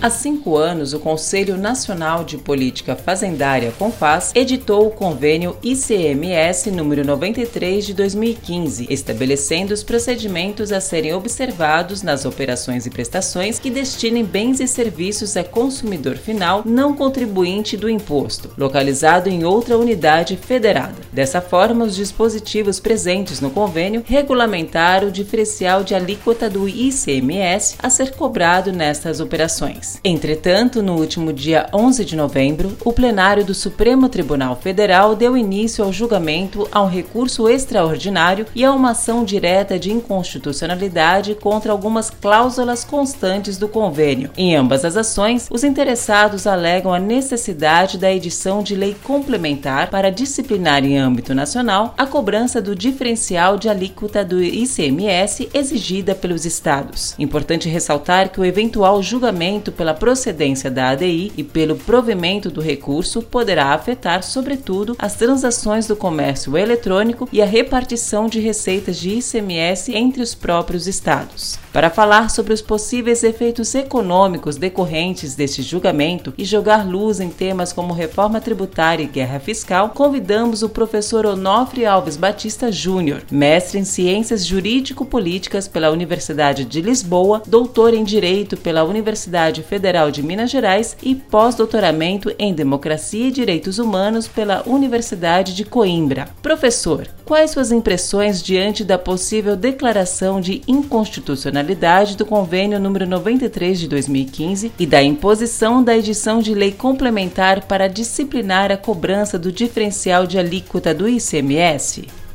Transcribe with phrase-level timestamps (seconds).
[0.00, 7.04] Há cinco anos, o Conselho Nacional de Política Fazendária, CONFAS, editou o convênio ICMS número
[7.04, 14.22] 93 de 2015, estabelecendo os procedimentos a serem observados nas operações e prestações que destinem
[14.22, 20.94] bens e serviços a consumidor final não contribuinte do imposto, localizado em outra unidade federada.
[21.10, 27.88] Dessa forma, os dispositivos presentes no convênio regulamentaram o diferencial de alíquota do ICMS a
[27.88, 29.85] ser cobrado nestas operações.
[30.02, 35.84] Entretanto, no último dia 11 de novembro, o plenário do Supremo Tribunal Federal deu início
[35.84, 42.10] ao julgamento a um recurso extraordinário e a uma ação direta de inconstitucionalidade contra algumas
[42.10, 44.30] cláusulas constantes do convênio.
[44.36, 50.10] Em ambas as ações, os interessados alegam a necessidade da edição de lei complementar para
[50.10, 57.14] disciplinar em âmbito nacional a cobrança do diferencial de alíquota do ICMS exigida pelos estados.
[57.18, 63.22] Importante ressaltar que o eventual julgamento pela procedência da ADI e pelo provimento do recurso
[63.22, 69.94] poderá afetar, sobretudo, as transações do comércio eletrônico e a repartição de receitas de ICMS
[69.94, 71.58] entre os próprios estados.
[71.72, 77.72] Para falar sobre os possíveis efeitos econômicos decorrentes deste julgamento e jogar luz em temas
[77.72, 83.84] como reforma tributária e guerra fiscal, convidamos o professor Onofre Alves Batista Júnior, mestre em
[83.84, 90.96] Ciências Jurídico-Políticas pela Universidade de Lisboa, doutor em Direito pela Universidade Federal de Minas Gerais
[91.02, 96.28] e pós-doutoramento em Democracia e Direitos Humanos pela Universidade de Coimbra.
[96.40, 103.88] Professor, quais suas impressões diante da possível declaração de inconstitucionalidade do convênio número 93 de
[103.88, 110.26] 2015 e da imposição da edição de lei complementar para disciplinar a cobrança do diferencial
[110.26, 112.25] de alíquota do ICMS?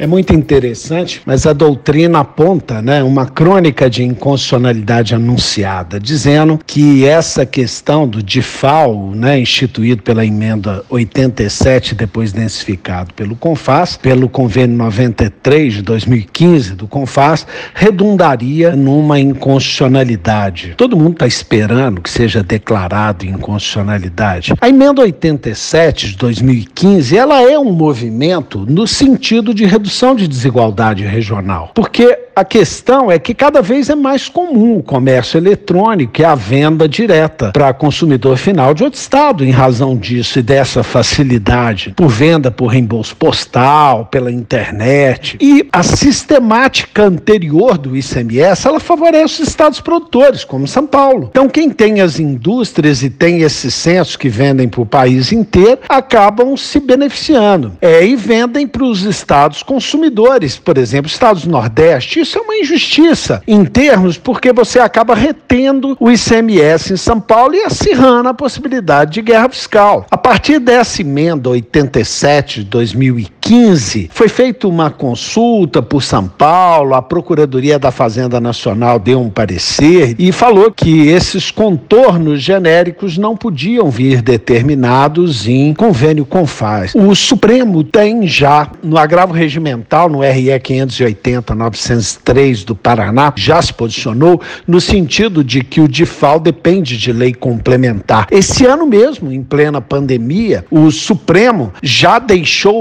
[0.00, 7.04] É muito interessante, mas a doutrina aponta né, uma crônica de inconstitucionalidade anunciada, dizendo que
[7.04, 14.74] essa questão do DIFAL, né, instituído pela emenda 87, depois densificado pelo CONFAS, pelo convênio
[14.78, 20.72] 93 de 2015 do CONFAS, redundaria numa inconstitucionalidade.
[20.78, 24.54] Todo mundo está esperando que seja declarado inconstitucionalidade.
[24.62, 30.28] A emenda 87 de 2015, ela é um movimento no sentido de redução redução de
[30.28, 31.72] desigualdade regional.
[31.74, 36.34] Porque a questão é que cada vez é mais comum o comércio eletrônico e a
[36.34, 42.08] venda direta para consumidor final de outro estado, em razão disso e dessa facilidade por
[42.08, 45.36] venda por reembolso postal, pela internet.
[45.38, 51.28] E a sistemática anterior do ICMS, ela favorece os estados produtores, como São Paulo.
[51.30, 55.80] Então, quem tem as indústrias e tem esses censos que vendem para o país inteiro,
[55.90, 57.72] acabam se beneficiando.
[57.82, 62.56] É, e vendem para os estados consumidores, por exemplo, estados do Nordeste, isso é uma
[62.56, 68.34] injustiça em termos porque você acaba retendo o ICMS em São Paulo e acirrando a
[68.34, 70.06] possibilidade de guerra fiscal.
[70.10, 73.39] A partir dessa emenda 87 de 2015,
[74.10, 80.14] foi feita uma consulta por São Paulo, a Procuradoria da Fazenda Nacional deu um parecer
[80.18, 86.94] e falou que esses contornos genéricos não podiam vir determinados em convênio com FAS.
[86.94, 93.60] O Supremo tem já no agravo regimental, no RE 580 900 3 do Paraná já
[93.60, 98.26] se posicionou no sentido de que o DIFAL depende de lei complementar.
[98.30, 102.80] Esse ano mesmo, em plena pandemia, o Supremo já deixou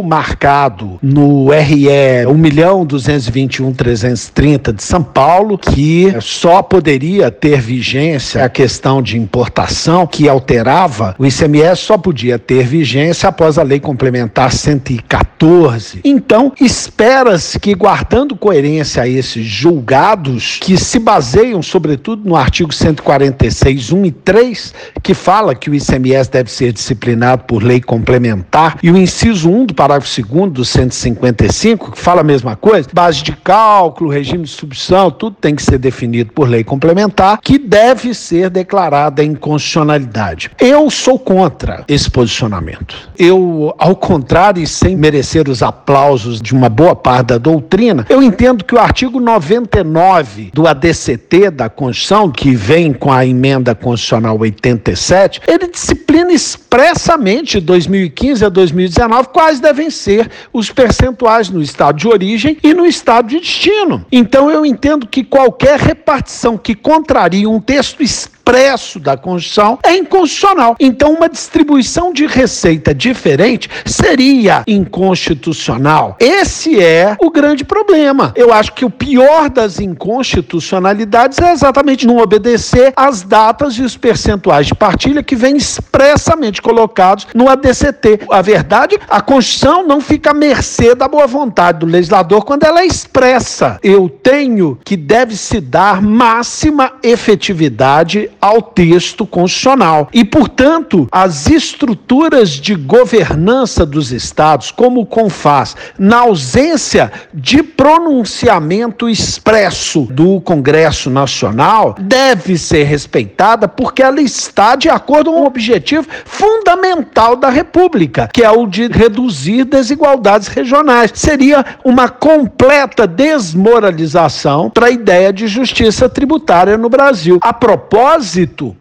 [0.49, 1.85] marcado no RE
[2.25, 11.15] 1.221.330 de São Paulo que só poderia ter vigência a questão de importação que alterava
[11.17, 16.01] o ICMS só podia ter vigência após a lei complementar 114.
[16.03, 22.73] Então, espera-se que guardando coerência a esse esses julgados que se baseiam, sobretudo, no artigo
[22.73, 24.73] 146, 1 e 3,
[25.03, 29.67] que fala que o ICMS deve ser disciplinado por lei complementar, e o inciso 1
[29.67, 34.49] do parágrafo 2 do 155, que fala a mesma coisa, base de cálculo, regime de
[34.49, 40.51] substituição, tudo tem que ser definido por lei complementar, que deve ser declarada em constitucionalidade.
[40.59, 42.95] Eu sou contra esse posicionamento.
[43.17, 48.21] Eu, ao contrário, e sem merecer os aplausos de uma boa parte da doutrina, eu
[48.21, 53.73] entendo que o artigo artigo 99 do ADCT da Constituição, que vem com a emenda
[53.73, 61.61] constitucional 87, ele disciplina expressamente de 2015 a 2019 quais devem ser os percentuais no
[61.61, 64.05] estado de origem e no estado de destino.
[64.11, 69.95] Então eu entendo que qualquer repartição que contraria um texto expresso expresso da Constituição é
[69.95, 70.75] inconstitucional.
[70.79, 76.17] Então, uma distribuição de receita diferente seria inconstitucional.
[76.19, 78.33] Esse é o grande problema.
[78.35, 83.95] Eu acho que o pior das inconstitucionalidades é exatamente não obedecer às datas e os
[83.95, 88.21] percentuais de partilha que vêm expressamente colocados no ADCT.
[88.31, 92.81] A verdade, a Constituição não fica à mercê da boa vontade do legislador quando ela
[92.81, 93.79] é expressa.
[93.83, 100.07] Eu tenho que deve se dar máxima efetividade ao texto constitucional.
[100.13, 109.09] E, portanto, as estruturas de governança dos estados, como o CONFAS, na ausência de pronunciamento
[109.09, 116.07] expresso do Congresso Nacional, deve ser respeitada porque ela está de acordo com o objetivo
[116.25, 121.11] fundamental da República, que é o de reduzir desigualdades regionais.
[121.13, 127.39] Seria uma completa desmoralização para a ideia de justiça tributária no Brasil.
[127.41, 128.28] A propósito,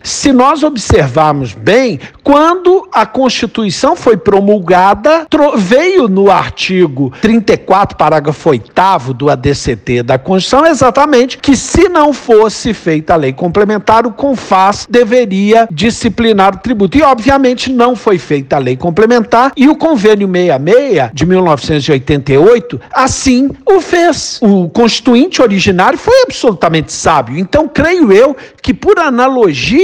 [0.03, 8.69] se nós observarmos bem, quando a Constituição foi promulgada, veio no artigo 34, parágrafo 8
[9.15, 14.87] do ADCT da Constituição, exatamente que se não fosse feita a lei complementar, o CONFAS
[14.89, 16.99] deveria disciplinar o tributo.
[16.99, 23.51] E, obviamente, não foi feita a lei complementar e o convênio 66 de 1988 assim
[23.67, 24.39] o fez.
[24.43, 27.39] O constituinte originário foi absolutamente sábio.
[27.39, 29.38] Então, creio eu que, por analogia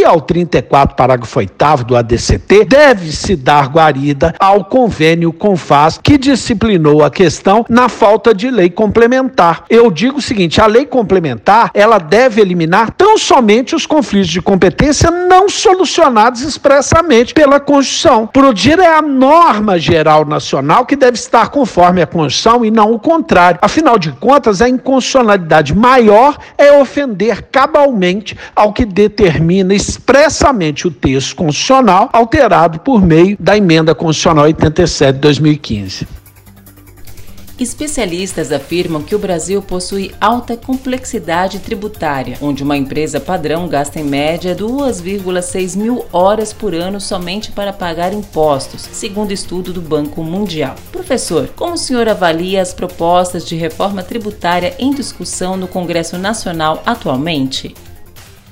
[0.04, 7.10] ao 34, parágrafo 8 do ADCT, deve-se dar guarida ao convênio CONFAS que disciplinou a
[7.10, 9.64] questão na falta de lei complementar.
[9.70, 14.42] Eu digo o seguinte: a lei complementar ela deve eliminar tão somente os conflitos de
[14.42, 18.26] competência não solucionados expressamente pela Constituição.
[18.26, 22.98] Prodir é a norma geral nacional que deve estar conforme a Constituição e não o
[22.98, 23.58] contrário.
[23.62, 28.84] Afinal de contas, a inconstitucionalidade maior é ofender cabalmente ao que
[29.44, 36.08] determina expressamente o texto constitucional, alterado por meio da emenda constitucional 87 de 2015.
[37.60, 44.02] Especialistas afirmam que o Brasil possui alta complexidade tributária, onde uma empresa padrão gasta em
[44.02, 50.74] média 2,6 mil horas por ano somente para pagar impostos, segundo estudo do Banco Mundial.
[50.90, 56.82] Professor, como o senhor avalia as propostas de reforma tributária em discussão no Congresso Nacional
[56.84, 57.72] atualmente?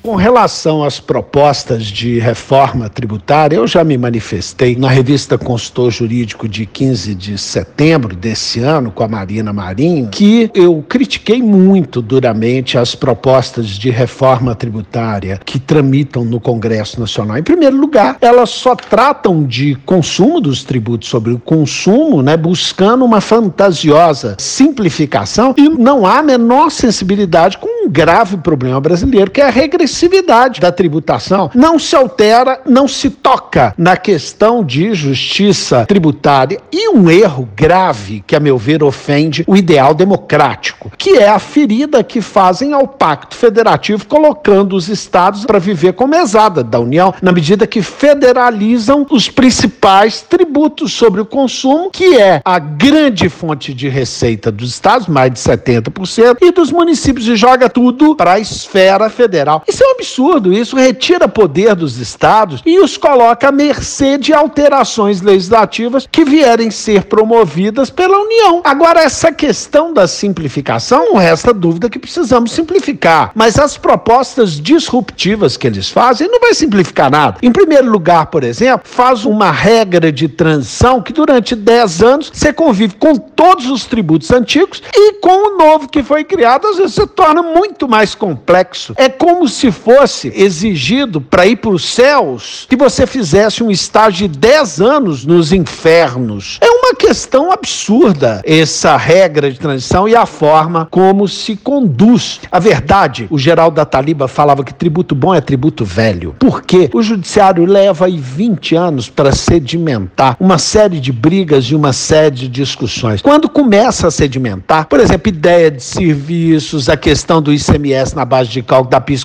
[0.02, 6.48] Com relação às propostas de reforma tributária, eu já me manifestei na revista Consultor Jurídico
[6.48, 12.76] de 15 de setembro desse ano, com a Marina Marinho, que eu critiquei muito duramente
[12.76, 17.38] as propostas de reforma tributária que tramitam no Congresso Nacional.
[17.38, 23.04] Em primeiro lugar, elas só tratam de consumo dos tributos sobre o consumo, né, buscando
[23.04, 29.40] uma fantasiosa simplificação e não há a menor sensibilidade com um grave problema brasileiro, que
[29.40, 31.50] é a regressão progressividade da tributação.
[31.54, 36.58] Não se altera, não se toca na questão de justiça tributária.
[36.72, 41.38] E um erro grave que, a meu ver, ofende o ideal democrático, que é a
[41.38, 47.14] ferida que fazem ao Pacto Federativo, colocando os estados para viver como mesada da União,
[47.20, 53.74] na medida que federalizam os principais tributos sobre o consumo, que é a grande fonte
[53.74, 58.40] de receita dos estados, mais de 70%, e dos municípios, e joga tudo para a
[58.40, 59.62] esfera federal.
[59.68, 60.52] Isso é um absurdo.
[60.52, 66.70] Isso retira poder dos estados e os coloca à mercê de alterações legislativas que vierem
[66.70, 68.60] ser promovidas pela União.
[68.64, 73.32] Agora, essa questão da simplificação, não resta dúvida que precisamos simplificar.
[73.34, 77.38] Mas as propostas disruptivas que eles fazem não vai simplificar nada.
[77.42, 82.52] Em primeiro lugar, por exemplo, faz uma regra de transição que durante 10 anos você
[82.52, 86.94] convive com todos os tributos antigos e com o novo que foi criado, às vezes
[86.94, 88.94] se torna muito mais complexo.
[88.96, 94.28] É como se fosse exigido para ir para os céus que você fizesse um estágio
[94.28, 96.58] de 10 anos nos infernos.
[96.60, 102.40] É uma questão absurda essa regra de transição e a forma como se conduz.
[102.50, 106.36] A verdade, o Geraldo da Taliba falava que tributo bom é tributo velho.
[106.38, 111.92] Porque o judiciário leva aí 20 anos para sedimentar uma série de brigas e uma
[111.92, 113.22] série de discussões.
[113.22, 118.50] Quando começa a sedimentar, por exemplo, ideia de serviços, a questão do ICMS na base
[118.50, 119.24] de cálculo da PIS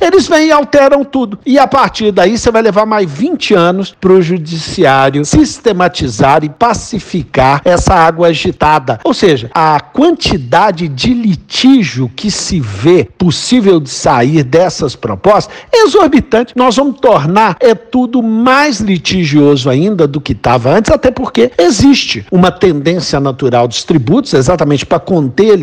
[0.00, 1.38] eles vêm e alteram tudo.
[1.44, 6.48] E a partir daí você vai levar mais 20 anos para o judiciário sistematizar e
[6.48, 9.00] pacificar essa água agitada.
[9.04, 15.84] Ou seja, a quantidade de litígio que se vê possível de sair dessas propostas é
[15.84, 16.54] exorbitante.
[16.56, 22.24] Nós vamos tornar é tudo mais litigioso ainda do que estava antes, até porque existe
[22.30, 25.56] uma tendência natural dos tributos, exatamente para conter a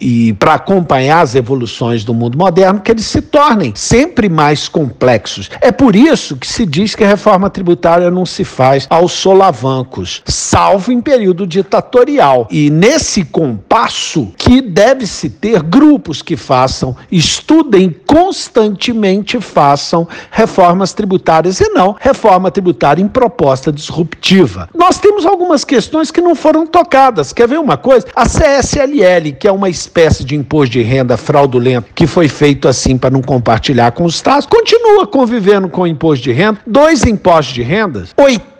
[0.00, 5.50] e para acompanhar as evoluções do mundo moderno, que eles se tornem sempre mais complexos.
[5.60, 10.22] É por isso que se diz que a reforma tributária não se faz aos solavancos,
[10.24, 12.46] salvo em período ditatorial.
[12.48, 21.70] E nesse compasso que deve-se ter grupos que façam, estudem constantemente, façam reformas tributárias e
[21.70, 24.68] não reforma tributária em proposta disruptiva.
[24.72, 27.32] Nós temos algumas questões que não foram tocadas.
[27.32, 28.06] Quer ver uma coisa?
[28.14, 32.96] A CSLL, que é uma espécie de imposto de renda fraudulento que foi feito assim
[32.96, 37.54] para não compartilhar com os Estados, continua convivendo com o imposto de renda, dois impostos
[37.54, 38.53] de rendas, 80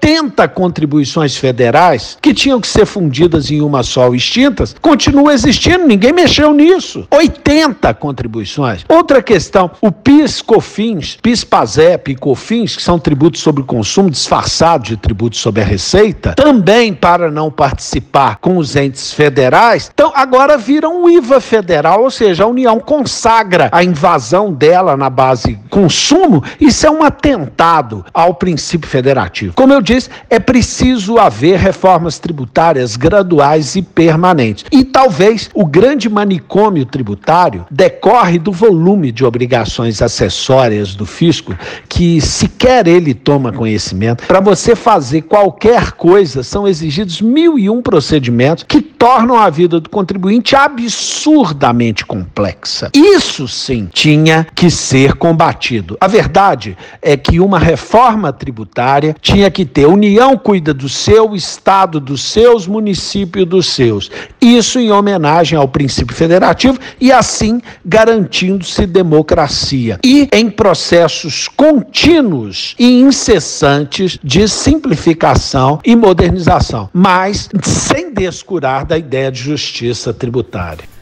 [0.54, 6.12] contribuições federais que tinham que ser fundidas em uma só ou extintas, continua existindo, ninguém
[6.12, 7.06] mexeu nisso.
[7.10, 8.84] 80 contribuições.
[8.88, 14.10] Outra questão, o PIS, COFINS, PIS, PASEP e COFINS, que são tributos sobre o consumo
[14.10, 20.12] disfarçados de tributos sobre a receita, também para não participar com os entes federais, então
[20.14, 25.58] agora viram o IVA federal, ou seja, a União consagra a invasão dela na base
[25.70, 29.54] consumo, isso é um atentado ao princípio federativo.
[29.54, 29.93] Como eu disse,
[30.28, 34.64] é preciso haver reformas tributárias graduais e permanentes.
[34.70, 41.56] E talvez o grande manicômio tributário decorre do volume de obrigações acessórias do fisco
[41.88, 44.26] que sequer ele toma conhecimento.
[44.26, 49.78] Para você fazer qualquer coisa, são exigidos mil e um procedimentos que tornam a vida
[49.78, 52.88] do contribuinte absurdamente complexa.
[52.94, 55.94] Isso sim tinha que ser combatido.
[56.00, 62.00] A verdade é que uma reforma tributária tinha que ter União cuida do seu, Estado
[62.00, 64.10] dos seus, município dos seus.
[64.40, 69.98] Isso em homenagem ao princípio federativo e assim garantindo-se democracia.
[70.02, 79.30] E em processos contínuos e incessantes de simplificação e modernização, mas sem descurar da ideia
[79.30, 80.93] de justiça tributária.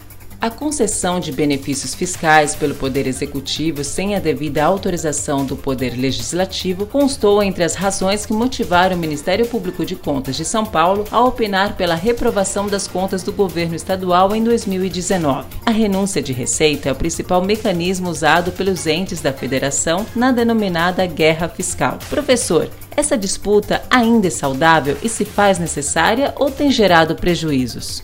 [0.42, 6.84] A concessão de benefícios fiscais pelo Poder Executivo sem a devida autorização do Poder Legislativo
[6.84, 11.20] constou entre as razões que motivaram o Ministério Público de Contas de São Paulo a
[11.20, 15.46] opinar pela reprovação das contas do governo estadual em 2019.
[15.64, 21.06] A renúncia de receita é o principal mecanismo usado pelos entes da federação na denominada
[21.06, 22.00] guerra fiscal.
[22.10, 28.02] Professor, essa disputa ainda é saudável e se faz necessária ou tem gerado prejuízos?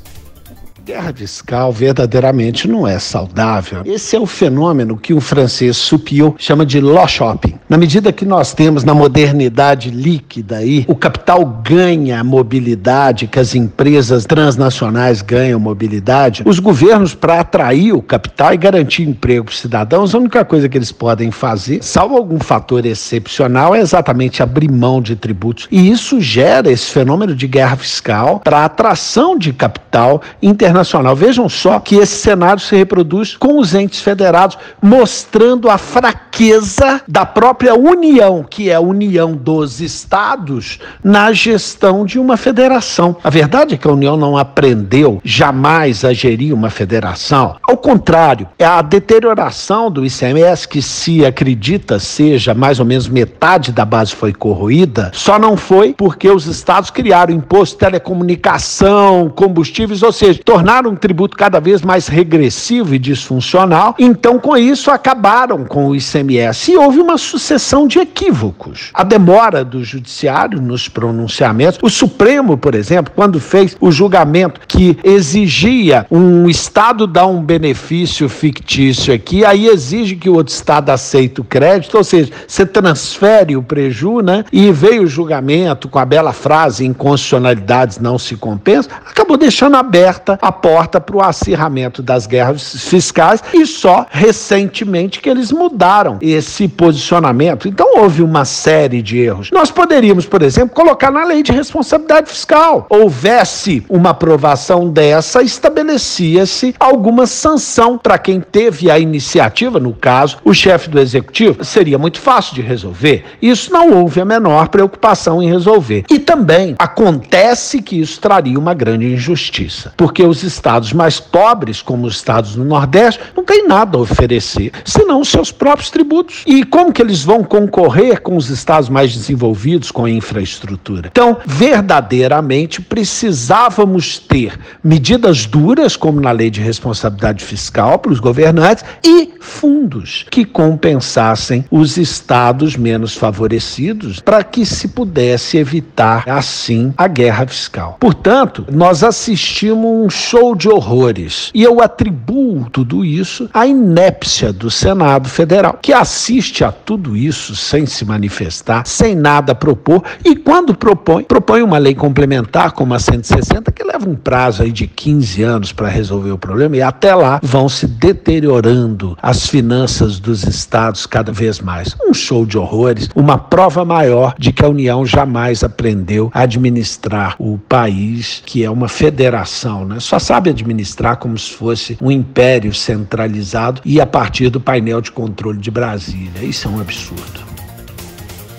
[0.89, 3.83] Guerra fiscal verdadeiramente não é saudável.
[3.85, 7.59] Esse é o fenômeno que o francês Supiot chama de law shopping.
[7.69, 13.55] Na medida que nós temos na modernidade líquida aí, o capital ganha mobilidade, que as
[13.55, 19.59] empresas transnacionais ganham mobilidade, os governos, para atrair o capital e garantir emprego para os
[19.59, 24.71] cidadãos, a única coisa que eles podem fazer, salvo algum fator excepcional, é exatamente abrir
[24.71, 25.69] mão de tributos.
[25.71, 31.17] E isso gera esse fenômeno de guerra fiscal para atração de capital internacional internacional.
[31.17, 37.27] Vejam só que esse cenário se reproduz com os entes federados, mostrando a fraqueza da
[37.27, 43.17] própria União, que é a união dos estados, na gestão de uma federação.
[43.23, 47.57] A verdade é que a União não aprendeu jamais a gerir uma federação.
[47.67, 53.73] Ao contrário, é a deterioração do ICMS, que se acredita seja mais ou menos metade
[53.73, 60.03] da base foi corroída, só não foi porque os estados criaram imposto de telecomunicação, combustíveis,
[60.03, 63.95] ou seja, tornaram tornaram um tributo cada vez mais regressivo e disfuncional.
[63.99, 66.73] Então, com isso, acabaram com o ICMS.
[66.73, 68.91] E houve uma sucessão de equívocos.
[68.93, 71.79] A demora do judiciário nos pronunciamentos.
[71.83, 78.29] O Supremo, por exemplo, quando fez o julgamento que exigia um Estado dar um benefício
[78.29, 83.57] fictício aqui, aí exige que o outro Estado aceite o crédito, ou seja, você transfere
[83.57, 84.45] o preju, né?
[84.53, 90.39] E veio o julgamento com a bela frase: inconstitucionalidades não se compensam, acabou deixando aberta
[90.49, 96.67] a porta para o acirramento das guerras fiscais e só recentemente que eles mudaram esse
[96.67, 97.69] posicionamento.
[97.69, 99.51] Então houve uma série de erros.
[99.53, 102.87] Nós poderíamos, por exemplo, colocar na lei de responsabilidade fiscal.
[102.89, 110.55] Houvesse uma aprovação dessa, estabelecia-se alguma sanção para quem teve a iniciativa, no caso, o
[110.55, 111.65] chefe do executivo.
[111.65, 113.25] Seria muito fácil de resolver.
[113.41, 116.05] Isso não houve a menor preocupação em resolver.
[116.11, 122.07] E também acontece que isso traria uma grande injustiça, porque os estados mais pobres, como
[122.07, 126.43] os estados do Nordeste, não têm nada a oferecer, senão os seus próprios tributos.
[126.47, 131.09] E como que eles vão concorrer com os estados mais desenvolvidos com a infraestrutura?
[131.11, 138.85] Então, verdadeiramente precisávamos ter medidas duras, como na lei de responsabilidade fiscal para os governantes,
[139.05, 147.07] e fundos que compensassem os estados menos favorecidos para que se pudesse evitar assim a
[147.07, 147.97] guerra fiscal.
[148.01, 151.51] Portanto, nós assistimos show de horrores.
[151.55, 157.57] E eu atribuo tudo isso à inépcia do Senado Federal, que assiste a tudo isso
[157.57, 162.99] sem se manifestar, sem nada propor, e quando propõe, propõe uma lei complementar como a
[162.99, 167.15] 160, que leva um prazo aí de 15 anos para resolver o problema, e até
[167.15, 171.97] lá vão se deteriorando as finanças dos estados cada vez mais.
[172.07, 177.35] Um show de horrores, uma prova maior de que a União jamais aprendeu a administrar
[177.39, 179.99] o país, que é uma federação, né?
[179.99, 185.13] Só sabe administrar como se fosse um império centralizado e a partir do painel de
[185.13, 186.43] controle de Brasília.
[186.43, 187.49] Isso é um absurdo.